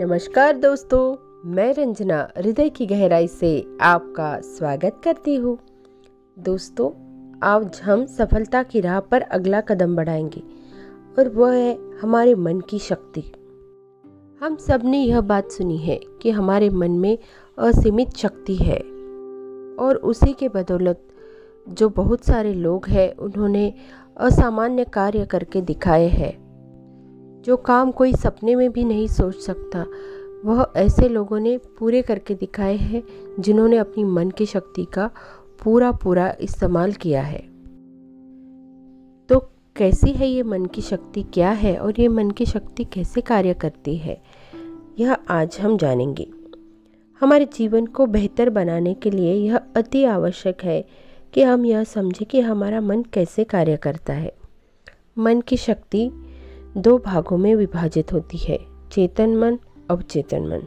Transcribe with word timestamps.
नमस्कार 0.00 0.56
दोस्तों, 0.56 1.16
मैं 1.50 1.74
रंजना, 1.74 2.28
हृदय 2.38 2.68
की 2.68 2.86
गहराई 2.86 3.26
से 3.28 3.66
आपका 3.80 4.40
स्वागत 4.40 5.00
करती 5.04 5.36
हूँ। 5.36 5.58
दोस्तों, 6.38 6.90
आज 7.40 7.80
हम 7.84 8.06
सफलता 8.06 8.62
की 8.62 8.80
राह 8.80 9.00
पर 9.00 9.20
अगला 9.20 9.60
कदम 9.60 9.96
बढ़ाएँगे 9.96 10.42
और 11.18 11.28
वह 11.28 11.54
है 11.54 11.98
हमारे 11.98 12.34
मन 12.34 12.60
की 12.60 12.78
शक्ति। 12.78 13.20
हम 14.40 14.56
सबने 14.56 15.02
यह 15.04 15.20
बात 15.20 15.50
सुनी 15.50 15.76
है 15.76 16.00
कि 16.22 16.30
हमारे 16.30 16.70
मन 16.70 16.90
में 16.90 17.18
असीमित 17.58 18.16
शक्ति 18.16 18.56
है 18.56 18.80
और 19.78 20.00
उसी 20.04 20.32
के 20.32 20.48
बदौलत 20.48 21.08
जो 21.68 21.88
बहुत 21.88 22.24
सारे 22.24 22.54
लोग 22.54 22.86
हैं, 22.86 23.16
उन्होंने 23.16 23.74
असामान्य 24.16 24.84
कार्य 24.84 25.26
करके 25.26 25.60
दिखाए 25.60 26.08
हैं। 26.08 26.49
जो 27.50 27.56
काम 27.56 27.90
कोई 27.90 28.12
सपने 28.12 28.54
में 28.54 28.72
भी 28.72 28.84
नहीं 28.84 29.06
सोच 29.06 29.34
सकता, 29.34 29.86
वह 30.44 30.72
ऐसे 30.76 31.08
लोगों 31.08 31.40
ने 31.40 31.58
पूरे 31.58 32.02
करके 32.02 32.34
दिखाए 32.34 32.76
हैं, 32.76 33.02
जिन्होंने 33.40 33.76
अपनी 33.76 34.04
मन 34.04 34.30
की 34.30 34.46
शक्ति 34.46 34.84
का 34.84 35.10
पूरा 35.64 35.92
पूरा 35.92 36.36
इस्तेमाल 36.40 36.92
किया 36.92 37.22
है। 37.22 37.40
तो 39.28 39.38
कैसी 39.76 40.10
है 40.10 40.28
ये 40.28 40.42
मन 40.42 40.66
की 40.66 40.82
शक्ति 40.82 41.22
क्या 41.22 41.50
है 41.50 41.76
और 41.76 41.94
ये 41.98 42.08
मन 42.08 42.30
की 42.30 42.46
शक्ति 42.46 42.84
कैसे 42.84 43.20
कार्य 43.20 43.54
करती 43.54 43.96
है? 43.96 44.22
यह 44.98 45.12
आज 45.12 45.58
हम 45.60 45.76
जानेंगे। 45.76 46.30
हमारे 47.20 47.44
जीवन 47.44 47.86
को 47.86 48.06
बेहतर 48.06 48.50
बनाने 48.50 48.94
के 48.94 49.10
लिए 49.10 49.34
यह 49.34 49.56
अति 49.56 50.04
आवश्यक 50.04 50.64
है 50.64 50.84
कि 51.32 51.42
हम 51.42 51.66
यह 51.66 51.84
समझें 51.84 52.28
कि 52.28 52.40
हमारा 52.40 52.80
मन 52.80 53.02
कैसे 53.02 53.44
कार्य 53.44 53.76
करता 53.76 54.12
है। 54.12 54.32
मन 55.18 55.40
की 55.40 55.56
शक्ति 55.56 56.10
दो 56.76 56.98
भागों 56.98 57.38
में 57.38 57.54
विभाजित 57.54 58.12
होती 58.12 58.38
है, 58.38 58.58
चेतन 58.92 59.36
मन, 59.36 59.58
अवचेतन 59.90 60.42
मन। 60.42 60.60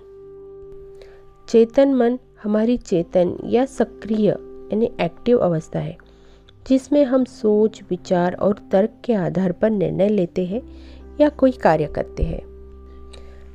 चेतन 1.50 1.94
मन 1.94 2.20
हमारी 2.44 2.78
चेतन 2.78 3.38
या 3.46 3.66
सक्रिय, 3.66 4.30
यानी 4.30 4.92
एक्टिव 5.02 5.40
अवस्था 5.40 5.80
है, 5.80 5.98
जिसमें 6.68 7.06
हम 7.06 7.24
सोच, 7.24 7.82
विचार 7.90 8.34
और 8.34 8.56
तर्क 8.72 8.90
के 9.06 9.14
आधार 9.14 9.52
पर 9.52 9.70
निर्णय 9.70 10.10
लेते 10.10 10.46
हैं 10.46 10.62
या 11.22 11.30
कोई 11.30 11.52
कार्य 11.52 11.86
करते 11.86 12.24
हैं। 12.24 12.42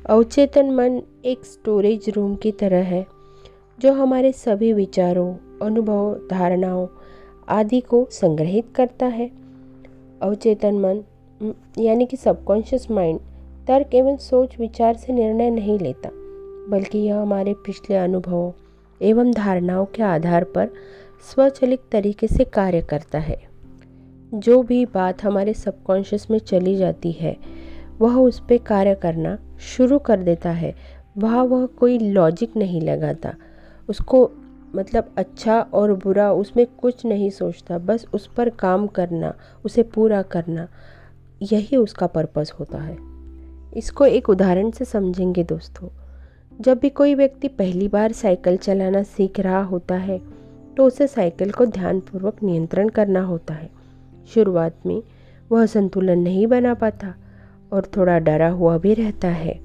अवचेतन 0.09 0.71
मन 0.71 1.01
एक 1.25 1.45
स्टोरेज 1.45 2.09
रूम 2.09 2.35
की 2.35 2.51
तरह 2.51 2.83
है, 2.83 3.07
जो 3.79 3.93
हमारे 3.93 4.31
सभी 4.31 4.73
विचारों, 4.73 5.35
अनुभव, 5.61 6.19
धारणाओं 6.31 6.87
आदि 7.49 7.79
को 7.79 8.07
संग्रहित 8.11 8.65
करता 8.75 9.05
है। 9.05 9.31
अवचेतन 10.21 10.79
मन 10.79 11.03
यानी 11.77 12.05
कि 12.05 12.17
सबकॉन्शियस 12.17 12.89
माइंड 12.91 13.19
तर्क 13.67 13.95
एवं 13.95 14.17
सोच 14.17 14.57
विचार 14.59 14.95
से 14.95 15.13
निर्णय 15.13 15.49
नहीं 15.49 15.79
लेता, 15.79 16.09
बल्कि 16.69 16.97
यह 16.97 17.17
हमारे 17.17 17.53
पिछले 17.53 17.95
अनुभवों 17.95 18.51
एवं 19.01 19.31
धारणाओं 19.31 19.85
के 19.85 20.03
आधार 20.03 20.43
पर 20.43 20.69
स्वचलित 21.31 21.79
तरीके 21.91 22.27
से 22.27 22.43
कार्य 22.43 22.81
करता 22.81 23.19
है। 23.19 23.37
जो 24.33 24.61
भी 24.63 24.85
बात 24.85 25.23
हमारे 25.23 25.53
सबकॉन्शियस 25.53 26.29
में 26.31 26.39
चली 26.39 26.75
जाती 26.75 27.11
है, 27.11 27.35
वह 27.99 28.15
उस 28.15 28.39
पर 28.39 28.57
कार्य 28.57 28.95
करना 28.95 29.37
शुरू 29.59 29.99
कर 29.99 30.19
देता 30.19 30.49
है। 30.49 30.75
वह 31.17 31.41
वह 31.41 31.65
कोई 31.65 31.97
लॉजिक 31.99 32.57
नहीं 32.57 32.81
लगाता, 32.81 33.33
उसको 33.89 34.29
मतलब 34.75 35.13
अच्छा 35.17 35.59
और 35.73 35.93
बुरा 35.93 36.31
उसमें 36.33 36.65
कुछ 36.77 37.05
नहीं 37.05 37.29
सोचता, 37.29 37.77
बस 37.77 38.05
उस 38.13 38.27
पर 38.27 38.49
काम 38.49 38.87
करना, 38.87 39.33
उसे 39.65 39.83
पूरा 39.83 40.21
करना। 40.21 40.67
यही 41.41 41.77
उसका 41.77 42.07
पर्पस 42.07 42.53
होता 42.59 42.77
है। 42.77 42.97
इसको 43.77 44.05
एक 44.05 44.29
उदाहरण 44.29 44.71
से 44.71 44.85
समझेंगे 44.85 45.43
दोस्तों। 45.43 45.89
जब 46.59 46.79
भी 46.79 46.89
कोई 46.89 47.15
व्यक्ति 47.15 47.47
पहली 47.47 47.87
बार 47.87 48.11
साइकिल 48.11 48.57
चलाना 48.57 49.03
सीख 49.03 49.39
रहा 49.39 49.61
होता 49.63 49.95
है 49.95 50.21
तो 50.77 50.85
उसे 50.85 51.07
साइकिल 51.07 51.51
को 51.51 51.65
ध्यानपूर्वक 51.65 52.43
नियंत्रण 52.43 52.89
करना 52.89 53.21
होता 53.21 53.53
है। 53.53 53.69
शुरुआत 54.33 54.75
में 54.85 55.01
वह 55.51 55.65
संतुलन 55.65 56.19
नहीं 56.19 56.47
बना 56.47 56.73
पाता 56.73 57.13
और 57.73 57.89
थोड़ा 57.97 58.17
डरा 58.19 58.49
हुआ 58.49 58.77
भी 58.77 58.93
रहता 58.93 59.27
है। 59.27 59.59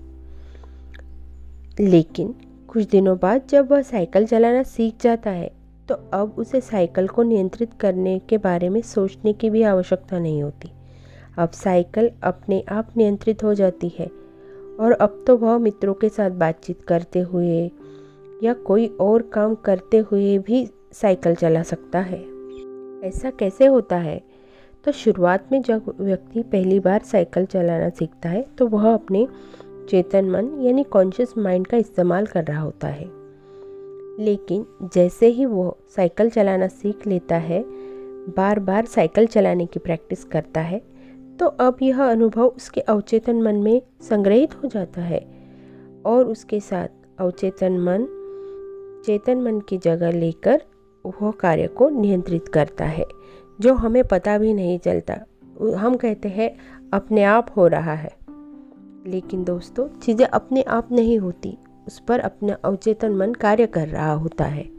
लेकिन 1.81 2.35
कुछ 2.69 2.89
दिनों 2.89 3.17
बाद 3.19 3.43
जब 3.49 3.71
वह 3.73 3.83
साइकिल 3.83 4.27
चलाना 4.27 4.63
सीख 4.63 4.95
जाता 5.03 5.31
है 5.31 5.51
तो 5.89 5.95
अब 5.95 6.35
उसे 6.39 6.61
साइकिल 6.61 7.09
को 7.09 7.23
नियंत्रित 7.23 7.71
करने 7.81 8.19
के 8.19 8.39
बारे 8.39 8.69
में 8.69 8.81
सोचने 8.83 9.33
की 9.33 9.51
भी 9.51 9.63
आवश्यकता 9.63 10.19
नहीं 10.19 10.43
होती। 10.43 10.71
अब 11.39 11.51
साइकिल 11.51 12.11
अपने 12.23 12.65
आप 12.69 12.89
नियंत्रित 12.97 13.45
हो 13.45 13.55
जाती 13.55 13.89
है 13.89 14.07
और 14.81 14.93
अब 14.93 15.25
तो 15.27 15.37
वह 15.37 15.59
मित्रों 15.59 15.95
के 15.95 16.09
साथ 16.09 16.31
बातचीत 16.31 16.83
करते 16.83 17.21
हुए 17.21 17.71
या 18.43 18.53
कोई 18.53 18.87
और 19.01 19.23
काम 19.23 19.55
करते 19.55 19.99
हुए 19.99 20.39
भी 20.39 20.69
साइकिल 20.93 21.35
चला 21.35 21.63
सकता 21.63 21.99
है। 21.99 22.21
ऐसा 23.09 23.31
कैसे 23.31 23.67
होता 23.67 23.97
है? 23.97 24.21
तो 24.85 24.93
शुरुआत 24.93 25.49
में 25.53 25.63
जब 25.63 25.95
व्यक्ति 26.01 26.43
पहली 26.43 26.81
बार 26.81 27.03
साइकिल 27.03 27.45
चलाना 27.45 27.89
सीखता 27.89 28.29
है 28.29 28.47
तो 28.59 28.67
वह 28.67 28.95
अपने 28.95 29.29
चेतन 29.91 30.31
मन 30.31 30.61
यानी 30.61 30.83
कॉन्शियस 30.83 31.35
माइंड 31.39 31.67
का 31.67 31.77
इस्तेमाल 31.77 32.27
कर 32.27 32.45
रहा 32.45 32.61
होता 32.61 32.89
है। 32.89 33.05
लेकिन 34.25 34.67
जैसे 34.95 35.27
ही 35.27 35.45
वो 35.45 35.79
साइकिल 35.97 36.31
चलाना 36.31 36.67
सीख 36.67 37.07
लेता 37.07 37.37
है 37.37 37.65
बार 38.37 38.59
बार 38.59 38.85
साइकिल 38.85 39.27
चलाने 39.27 39.67
की 39.67 39.79
प्रैक्टिस 39.79 40.25
करता 40.25 40.61
है 40.61 40.94
तो 41.41 41.47
अब 41.47 41.77
यह 41.83 42.05
अनुभव 42.05 42.47
उसके 42.47 42.81
अवचेतन 42.81 43.43
मन 43.43 43.55
में 43.55 43.83
संग्रहित 44.01 44.55
हो 44.55 44.69
जाता 44.69 45.03
है 45.03 45.27
और 46.07 46.25
उसके 46.25 46.61
साथ 46.61 46.89
अवचेतन 47.19 47.73
मन, 47.73 48.21
चेतन 49.07 49.41
मन 49.41 49.61
की 49.61 49.79
जगह 49.79 50.11
लेकर 50.11 50.63
वह 51.07 51.31
कार्य 51.31 51.67
को 51.67 51.89
नियंत्रित 51.89 52.49
करता 52.49 52.85
है, 52.85 53.05
जो 53.61 53.75
हमें 53.75 54.05
पता 54.05 54.39
भी 54.39 54.55
नहीं 54.55 54.79
चलता। 54.79 55.17
हम 55.77 55.97
कहते 55.97 56.29
हैं, 56.29 56.57
अपने 56.93 57.25
आप 57.25 57.47
हो 57.57 57.67
रहा 57.67 57.93
है। 57.93 58.11
लेकिन 59.07 59.45
दोस्तों, 59.45 59.89
चीज़ें 60.01 60.27
अपने 60.27 60.63
आप 60.63 60.93
नहीं 60.93 61.19
होती, 61.19 61.59
उस 61.87 62.03
पर 62.09 62.21
अपना 62.21 62.57
अवचेतन 62.65 63.13
मन 63.13 63.33
कार्य 63.33 63.67
कर 63.67 63.89
रहा 63.89 64.13
होता 64.13 64.45
है। 64.45 64.71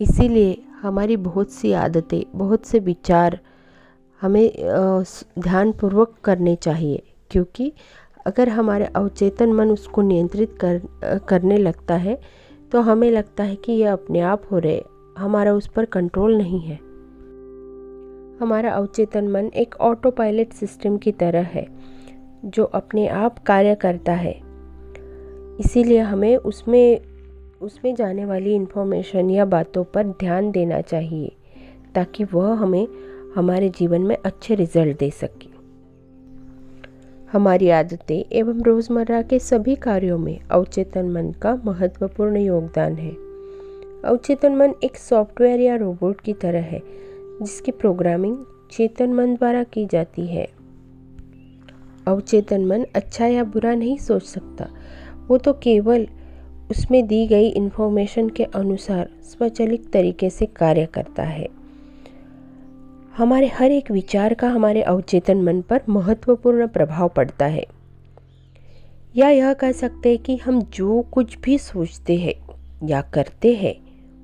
इसीलिए 0.00 0.62
हमारी 0.82 1.16
बहुत 1.16 1.50
सी 1.50 1.72
आदतें, 1.72 2.38
बहुत 2.38 2.66
से 2.66 2.78
विचार 2.78 3.40
हमें 4.20 4.50
ध्यानपूर्वक 5.38 6.14
करने 6.24 6.54
चाहिए, 6.56 7.02
क्योंकि 7.30 7.72
अगर 8.26 8.48
हमारे 8.48 8.84
अवचेतन 8.86 9.52
मन 9.52 9.70
उसको 9.70 10.02
नियंत्रित 10.02 10.56
कर 10.60 10.80
करने 11.28 11.58
लगता 11.58 11.94
है 11.96 12.18
तो 12.72 12.80
हमें 12.80 13.10
लगता 13.10 13.44
है 13.44 13.56
कि 13.56 13.72
यह 13.72 13.92
अपने 13.92 14.20
आप 14.22 14.42
हो 14.52 14.58
रहे, 14.58 14.80
हमारा 15.18 15.52
उस 15.54 15.66
पर 15.66 15.84
कंट्रोल 15.86 16.36
नहीं 16.36 16.60
है। 16.60 16.78
हमारा 18.40 18.72
अवचेतन 18.72 19.28
मन 19.28 19.50
एक 19.56 19.74
ऑटो 19.80 20.10
पायलट 20.10 20.52
सिस्टम 20.52 20.96
की 20.96 21.12
तरह 21.14 21.46
है, 21.46 21.66
जो 22.44 22.64
अपने 22.64 23.06
आप 23.08 23.38
कार्य 23.38 23.74
करता 23.74 24.12
है। 24.14 24.34
इसीलिए 25.60 26.00
हमें 26.00 26.36
उसमें 26.36 27.00
उसमें 27.60 27.94
जाने 27.94 28.24
वाली 28.24 28.54
इन्फॉर्मेशन 28.54 29.30
या 29.30 29.44
बातों 29.46 29.84
पर 29.84 30.06
ध्यान 30.10 30.50
देना 30.50 30.80
चाहिए, 30.82 31.32
ताकि 31.94 32.24
वह 32.24 32.52
हमें 32.54 32.86
हमारे 33.36 33.68
जीवन 33.68 34.02
में 34.02 34.16
अच्छे 34.24 34.54
रिज़ल्ट 34.54 34.98
दे 34.98 35.10
सके। 35.10 35.48
हमारी 37.32 37.70
आदतें 37.70 38.24
एवं 38.32 38.62
रोज़मर्रा 38.62 39.22
के 39.22 39.38
सभी 39.38 39.74
कार्यों 39.74 40.18
में 40.18 40.40
अवचेतन 40.50 41.10
मन 41.10 41.32
का 41.32 41.62
महत्वपूर्ण 41.64 42.36
योगदान 42.36 42.94
है। 42.94 43.10
अवचेतन 44.04 44.56
मन 44.56 44.74
एक 44.84 44.96
सॉफ्टवेयर 44.96 45.60
या 45.60 45.76
रोबोट 45.76 46.20
की 46.20 46.32
तरह 46.32 46.60
है, 46.60 46.82
जिसकी 47.42 47.72
प्रोग्रामिंग 47.72 48.38
चेतन 48.70 49.12
मन 49.12 49.34
द्वारा 49.34 49.62
की 49.62 49.86
जाती 49.86 50.26
है। 50.26 50.48
अवचेतन 52.08 52.64
मन 52.64 52.86
अच्छा 52.94 53.26
या 53.26 53.44
बुरा 53.44 53.74
नहीं 53.74 53.98
सोच 53.98 54.22
सकता। 54.22 54.68
वो 55.28 55.38
तो 55.38 55.52
केवल 55.52 56.06
उसमें 56.70 57.06
दी 57.06 57.26
गई 57.26 57.48
इन्फॉर्मेशन 57.48 58.28
के 58.28 58.44
अनुसार 58.44 59.08
स्वचालित 59.22 59.92
तरीके 59.92 60.30
से 60.30 60.46
कार्य 60.46 60.86
करता 60.86 61.22
है। 61.22 61.55
हमारे 63.16 63.46
हर 63.46 63.70
एक 63.70 63.90
विचार 63.90 64.34
का 64.34 64.48
हमारे 64.48 64.82
अवचेतन 64.82 65.42
मन 65.42 65.60
पर 65.60 65.80
महत्वपूर्ण 65.88 66.66
प्रभाव 66.66 67.08
पड़ता 67.08 67.46
है। 67.46 67.66
या 69.16 69.28
यह 69.28 69.52
कह 69.52 69.72
सकते 69.72 70.08
हैं 70.08 70.18
कि 70.18 70.36
हम 70.36 70.62
जो 70.62 71.02
कुछ 71.02 71.38
भी 71.38 71.58
सोचते 71.58 72.16
हैं 72.16 72.34
या 72.88 73.02
करते 73.02 73.54
हैं, 73.54 73.74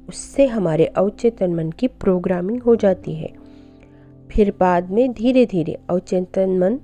उससे 0.09 0.47
हमारे 0.47 0.85
अवचेतन 0.85 1.55
मन 1.55 1.71
की 1.71 1.87
प्रोग्रामिंग 1.87 2.63
हो 2.63 2.77
जाती 2.77 3.15
है। 3.15 3.31
फिर 4.31 4.55
बाद 4.61 4.91
में 4.91 5.13
धीरे 5.13 5.47
धीरे 5.47 5.79
अवचेतन 5.91 6.59
मन 6.59 6.79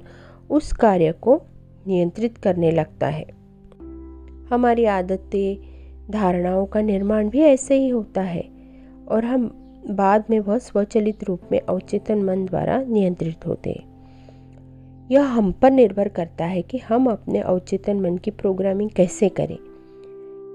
उस 0.51 0.73
कार्य 0.73 1.13
को 1.13 1.43
नियंत्रित 1.87 2.39
करने 2.39 2.71
लगता 2.71 3.07
है। 3.07 3.27
हमारी 4.51 4.85
आदतें, 4.85 5.57
धारणाओं 6.11 6.67
का 6.67 6.81
निर्माण 6.81 7.31
भी 7.31 7.41
ऐसे 7.41 7.75
ही 7.75 7.89
होता 7.89 8.23
है 8.23 8.49
और 9.09 9.25
हम 9.25 9.65
बाद 9.91 10.25
में 10.31 10.41
वह 10.41 10.59
स्वचलित 10.59 11.25
रूप 11.25 11.41
में 11.53 11.61
अवचेतन 11.61 12.23
मन 12.23 12.45
द्वारा 12.45 12.83
नियंत्रित 12.83 13.47
होते। 13.47 13.83
यह 15.11 15.23
हम 15.23 15.53
पर 15.53 15.71
निर्भर 15.71 16.09
करता 16.09 16.45
है 16.45 16.63
कि 16.63 16.79
हम 16.79 17.07
अपने 17.07 17.41
अवचेतन 17.41 18.01
मन 18.01 18.17
की 18.17 18.31
प्रोग्रामिंग 18.31 18.91
कैसे 18.91 19.29
करें। 19.29 19.59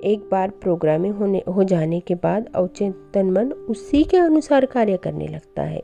एक 0.04 0.28
बार 0.32 0.50
प्रोग्रामिंग 0.50 1.16
होने, 1.16 1.44
हो 1.48 1.64
जाने 1.64 2.00
के 2.00 2.16
बाद 2.16 2.50
अवचेतन 2.56 3.32
मन 3.32 3.52
उसी 3.52 4.04
के 4.04 4.18
अनुसार 4.18 4.66
कार्य 4.66 4.98
करने 4.98 5.28
लगता 5.28 5.64
है। 5.64 5.84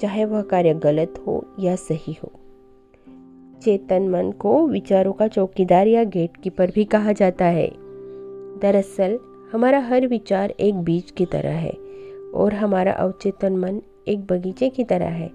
चाहे 0.00 0.24
वह 0.24 0.42
कार्य 0.42 0.74
गलत 0.74 1.24
हो 1.26 1.46
या 1.60 1.76
सही 1.76 2.16
हो। 2.24 2.32
चेतन 3.62 4.08
मन 4.08 4.30
को 4.30 4.66
विचारों 4.66 5.12
का 5.12 5.28
चौकीदार 5.28 5.86
या 5.86 6.04
गेट 6.04 6.36
कीपर 6.36 6.70
भी 6.70 6.84
कहा 6.84 7.12
जाता 7.12 7.44
है। 7.44 7.70
दरअसल, 8.58 9.18
हमारा 9.52 9.78
हर 9.78 10.06
विचार 10.06 10.50
एक 10.50 10.74
बीज 10.74 11.10
की 11.10 11.26
तरह 11.26 11.50
है। 11.50 11.87
और 12.34 12.54
हमारा 12.54 12.92
अवचेतन 12.92 13.56
मन 13.56 13.80
एक 14.08 14.26
बगीचे 14.26 14.68
की 14.68 14.84
तरह 14.84 15.06
है। 15.06 15.30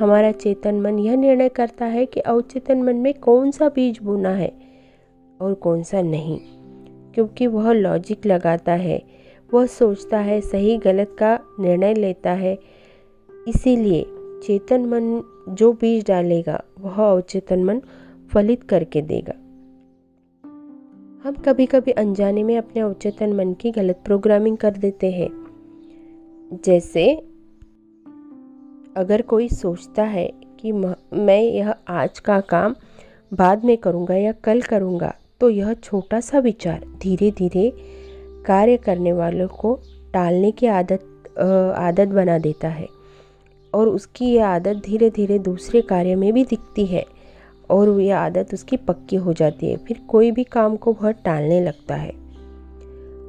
हमारा 0.00 0.32
चेतन 0.32 0.80
मन 0.80 0.98
यह 0.98 1.16
निर्णय 1.16 1.48
करता 1.48 1.84
है 1.84 2.06
कि 2.06 2.20
अवचेतन 2.20 2.82
मन 2.82 2.96
में 2.96 3.14
कौन 3.14 3.50
सा 3.50 3.68
बीज 3.68 3.98
बोना 4.02 4.30
है 4.30 4.52
और 5.40 5.54
कौन 5.54 5.82
सा 5.82 6.02
नहीं, 6.02 6.38
क्योंकि 7.14 7.46
वह 7.46 7.72
लॉजिक 7.72 8.26
लगाता 8.26 8.72
है, 8.72 9.02
वह 9.54 9.66
सोचता 9.66 10.18
है, 10.18 10.40
सही 10.40 10.76
गलत 10.78 11.16
का 11.18 11.38
निर्णय 11.60 11.94
लेता 11.94 12.30
है। 12.30 12.58
इसीलिए 13.48 14.04
चेतन 14.42 14.86
मन 14.86 15.22
जो 15.48 15.72
बीज 15.72 16.06
डालेगा, 16.08 16.62
वह 16.80 17.02
अवचेतन 17.04 17.64
मन 17.64 17.80
फलित 18.32 18.62
करके 18.62 19.02
देगा। 19.02 19.32
हम 21.24 21.34
कभी 21.46 21.66
कभी 21.66 21.90
अनजाने 21.90 22.42
में 22.42 22.56
अपने 22.58 22.82
अवचेतन 22.82 23.32
मन 23.32 23.52
की 23.52 23.70
गलत 23.70 24.02
प्रोग्रामिंग 24.04 24.56
कर 24.56 24.70
देते 24.70 25.10
हैं। 25.10 25.41
जैसे 26.52 27.14
अगर 28.96 29.22
कोई 29.22 29.48
सोचता 29.48 30.02
है 30.02 30.32
कि 30.60 30.72
मैं 31.12 31.40
यह 31.40 31.74
आज 31.88 32.18
का 32.18 32.40
काम 32.40 32.74
बाद 33.34 33.64
में 33.64 33.76
करूँगा 33.76 34.14
या 34.14 34.32
कल 34.32 34.60
करूँगा 34.60 35.14
तो 35.40 35.50
यह 35.50 35.74
छोटा 35.74 36.20
सा 36.20 36.38
विचार 36.38 36.84
धीरे 37.02 37.30
धीरे 37.30 37.72
कार्य 38.46 38.76
करने 38.76 39.12
वालों 39.12 39.48
को 39.48 39.80
टालने 40.14 40.50
की 40.50 40.66
आदत 40.66 41.04
आदत 41.76 42.08
बना 42.08 42.38
देता 42.38 42.68
है 42.68 42.88
और 43.74 43.88
उसकी 43.88 44.34
यह 44.34 44.48
आदत 44.48 44.82
धीरे 44.84 45.10
धीरे 45.10 45.38
दूसरे 45.38 45.80
कार्य 45.80 46.14
में 46.14 46.32
भी 46.32 46.44
दिखती 46.44 46.86
है 46.86 47.06
और 47.70 48.00
यह 48.00 48.18
आदत 48.18 48.54
उसकी 48.54 48.76
पक्की 48.76 49.16
हो 49.16 49.32
जाती 49.32 49.70
है। 49.70 49.76
फिर 49.76 50.00
कोई 50.08 50.30
भी 50.30 50.44
काम 50.44 50.76
को 50.76 50.96
वह 51.02 51.10
टालने 51.10 51.60
लगता 51.60 51.94
है। 51.94 52.12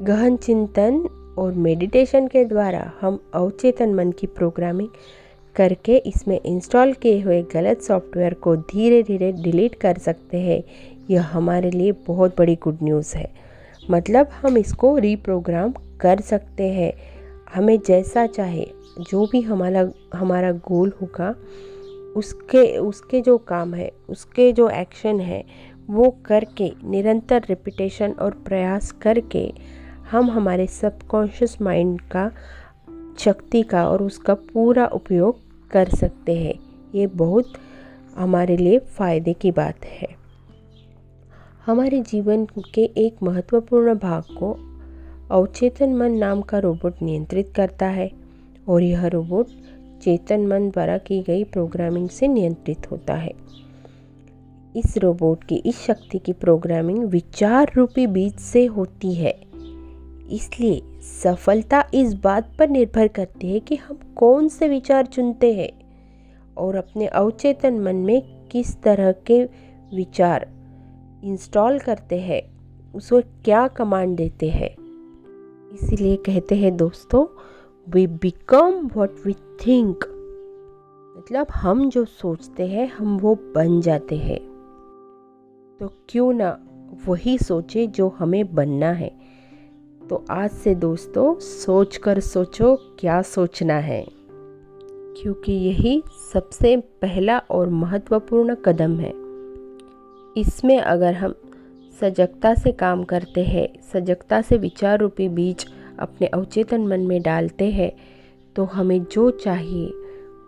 गहन 0.02 0.38
चिंतन 0.38 1.20
और 1.38 1.54
मेडिटेशन 1.54 2.28
के 2.28 2.46
द्वारा 2.46 2.92
हम 3.02 3.20
अवचेतन 3.34 3.94
मन 3.94 4.12
की 4.12 4.28
प्रोग्रामिंग 4.28 4.90
करके 5.56 5.98
इसमें 5.98 6.40
इंस्टॉल 6.46 6.94
किए 6.94 7.22
हुए 7.22 7.44
गलत 7.44 7.82
सॉफ्टवेयर 7.82 8.34
को 8.34 8.56
धीरे 8.56 9.04
धीरे 9.04 9.32
डिलीट 9.32 9.76
कर 9.76 9.98
सकते 9.98 10.38
हैं। 10.38 10.64
यह 11.10 11.24
हमारे 11.24 11.72
लिए 11.72 11.92
बहुत 11.92 12.36
बड़ी 12.38 12.56
गुड 12.56 12.78
न्यूज़ 12.84 13.18
है। 13.18 13.32
मतलब 13.92 14.28
हम 14.28 14.58
इसको 14.58 14.98
रीप्रोग्राम 14.98 15.74
कर 16.00 16.20
सकते 16.20 16.64
हैं। 16.64 16.94
हमें 17.56 17.80
जैसा 17.88 18.26
चाहे, 18.28 18.68
जो 19.00 19.26
भी 19.32 19.42
हमारा 19.42 19.92
हमारा 20.14 20.52
गोल 20.52 20.94
होगा, 21.02 21.36
उसके 22.16 22.78
उसके 22.78 23.22
जो 23.22 23.38
काम 23.38 23.74
है, 23.74 23.92
उसके 24.10 24.52
जो 24.52 24.70
एक्शन 24.70 25.20
है, 25.20 25.44
वो 25.90 26.16
करके, 26.26 26.74
निरंतर 26.84 27.44
रिपीटेशन 27.50 28.12
और 28.12 28.32
प्रयास 28.32 28.92
करके 28.92 29.54
हम 30.12 30.32
हमारे 30.32 30.68
सबकॉन्शियस 30.68 31.62
माइंड 31.62 32.02
का, 32.02 32.32
शक्ति 33.20 33.62
का 33.62 33.90
और 33.90 34.04
उसका 34.04 34.34
पूरा 34.34 34.86
उपयोग 34.86 35.36
कर 35.72 35.90
सकते 35.90 36.36
हैं। 36.36 36.54
ये 36.96 37.08
बहुत 37.08 37.54
हमारे 38.18 38.58
लिए 38.58 38.80
फ़ायदे 38.80 39.34
की 39.34 39.52
बात 39.52 39.86
है। 39.86 40.08
हमारे 41.66 42.02
जीवन 42.02 42.48
के 42.74 42.82
एक 42.82 43.24
महत्वपूर्ण 43.24 43.96
भाग 43.96 44.24
को 44.24 44.58
अवचेतन 45.32 45.96
मन 45.96 46.12
नाम 46.12 46.42
का 46.42 46.60
रोबोट 46.60 46.96
नियंत्रित 47.02 47.54
करता 47.56 47.86
है 47.86 48.12
और 48.68 48.82
यह 48.82 49.08
रोबोट 49.08 49.48
चेतन 50.02 50.48
मन 50.48 50.70
द्वारा 50.70 50.98
की 50.98 51.22
गई 51.22 51.44
प्रोग्रामिंग 51.44 52.10
से 52.10 52.28
नियंत्रित 52.28 52.92
होता 52.92 53.14
है। 53.14 53.32
इस 54.76 54.98
रोबोट 54.98 55.44
की, 55.44 55.56
इस 55.56 55.80
शक्ति 55.80 56.20
की 56.20 56.34
प्रोग्रामिंग 56.34 57.04
विचार 57.04 57.72
रूपी 57.76 58.08
बीज 58.08 58.36
से 58.36 58.66
होती 58.66 59.14
है। 59.14 59.53
इसलिए 60.32 60.82
सफलता 61.02 61.86
इस 61.94 62.14
बात 62.14 62.56
पर 62.60 62.70
निर्भर 62.70 63.08
करती 63.08 63.54
है 63.54 63.60
कि 63.60 63.76
हम 63.76 64.00
कौन 64.16 64.48
से 64.48 64.70
विचार 64.70 65.06
चुनते 65.06 65.54
हैं 65.54 65.70
और 66.58 66.76
अपने 66.76 67.08
अवचेतन 67.08 67.80
मन 67.80 67.96
में 67.96 68.48
किस 68.52 68.82
तरह 68.82 69.12
के 69.12 69.44
विचार 69.96 70.50
इंस्टॉल 71.24 71.80
करते 71.80 72.20
हैं 72.20 72.42
उसको 72.96 73.22
क्या 73.22 73.68
कमांड 73.68 74.18
देते 74.18 74.50
हैं। 74.50 74.70
इसीलिए 75.74 76.16
कहते 76.16 76.56
हैं 76.56 76.78
दोस्तों 76.78 77.26
we 77.90 78.08
become 78.08 78.90
what 78.96 79.16
we 79.26 79.34
think 79.34 80.04
मतलब 81.18 81.48
हम 81.56 81.90
जो 81.90 82.06
सोचते 82.06 82.68
हैं, 82.68 82.88
हम 82.88 83.18
वो 83.18 83.36
बन 83.36 83.82
जाते 83.82 84.18
हैं। 84.18 84.40
तो 85.80 85.94
क्यों 86.10 86.34
ना 86.34 86.60
वही 87.06 87.38
सोचे 87.38 87.88
जो 87.88 88.10
हमें 88.10 88.56
बनना 88.56 88.92
है। 88.92 89.23
तो 90.10 90.26
आज 90.30 90.50
से 90.52 90.76
दोस्तों 90.76 91.40
सोच 91.40 91.98
कर 91.98 92.20
सोचो 92.20 92.76
क्या 93.00 93.22
सोचना 93.22 93.74
है। 93.74 94.06
क्योंकि 95.18 95.52
यही 95.52 96.04
सबसे 96.34 96.78
पहला 96.78 97.38
और 97.38 97.70
महत्वपूर्ण 97.70 98.56
कदम 98.56 99.00
है। 99.00 99.14
इसमें 100.38 100.80
अगर 100.80 101.14
हम 101.14 101.36
सजगता 102.02 102.54
से 102.56 102.72
काम 102.72 103.04
करते 103.04 103.44
हैं, 103.44 103.82
सजगता 103.94 104.42
से 104.42 104.58
विचार 104.58 105.00
रूपी 105.00 105.30
बीज 105.30 105.66
अपने 106.00 106.28
अवचेतन 106.28 106.88
मन 106.88 107.00
में 107.00 107.22
डालते 107.22 107.72
हैं 107.72 107.92
तो 108.56 108.64
हमें 108.64 109.04
जो 109.04 109.30
चाहिए, 109.30 109.88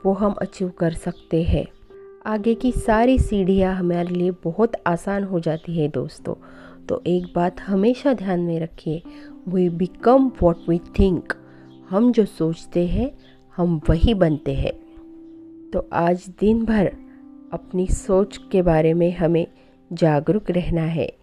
वो 0.06 0.14
हम 0.14 0.34
अचीव 0.34 0.70
कर 0.70 0.92
सकते 0.92 1.44
हैं। 1.44 1.66
आगे 2.26 2.54
की 2.54 2.72
सारी 2.72 3.20
सीढ़ियाँ 3.20 3.76
हमारे 3.76 4.08
लिए 4.08 4.32
बहुत 4.32 4.72
आसान 4.88 5.24
हो 5.24 5.40
जाती 5.40 5.80
है 5.80 5.88
दोस्तों। 5.88 6.36
तो 6.90 7.04
एक 7.08 7.24
बात 7.36 7.62
हमेशा 7.62 8.14
ध्यान 8.14 8.40
में 8.40 8.60
रखिए 8.60 9.02
we 9.48 9.70
become 9.70 10.32
what 10.42 10.58
we 10.70 10.80
think 11.00 11.34
हम 11.90 12.12
जो 12.12 12.26
सोचते 12.26 12.88
हैं, 12.88 13.12
हम 13.56 13.82
वही 13.90 14.14
बनते 14.14 14.54
हैं। 14.54 14.72
तो 15.74 15.90
आज 15.94 16.30
दिन 16.40 16.66
भर 16.66 16.96
अपनी 17.54 17.88
सोच 17.88 18.40
के 18.52 18.62
बारे 18.62 18.94
में 18.94 19.18
हमें 19.18 19.48
जागरूक 19.94 20.52
रहना 20.52 20.82
है, 20.82 21.14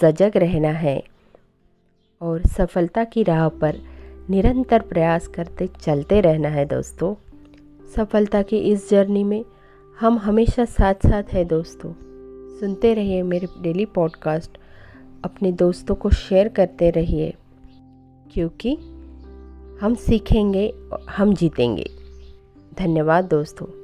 सजग 0.00 0.32
रहना 0.36 0.68
है 0.68 1.02
और 2.20 2.42
सफलता 2.42 3.04
की 3.04 3.22
राह 3.22 3.48
पर 3.48 3.76
निरंतर 4.30 4.80
प्रयास 4.80 5.26
करते 5.26 5.66
चलते 5.66 6.20
रहना 6.20 6.48
है 6.48 6.64
दोस्तों। 6.64 7.14
सफलता 7.96 8.42
की 8.42 8.58
इस 8.58 8.90
जर्नी 8.90 9.24
में 9.24 9.44
हम 10.00 10.18
हमेशा 10.18 10.64
साथ 10.64 10.94
साथ 10.94 11.22
हैं 11.32 11.46
दोस्तों। 11.46 11.92
सुनते 12.60 12.94
रहिए 12.94 13.22
मेरे 13.22 13.48
डेली 13.62 13.84
पॉडकास्ट 13.84 14.58
अपने 15.24 15.52
दोस्तों 15.52 15.94
को 15.94 16.10
शेयर 16.10 16.48
करते 16.48 16.90
रहिए 16.90 17.34
क्योंकि 18.32 18.74
हम 19.80 19.94
सीखेंगे 19.94 20.74
हम 21.10 21.34
जीतेंगे। 21.34 21.90
धन्यवाद 22.78 23.24
दोस्तों। 23.24 23.81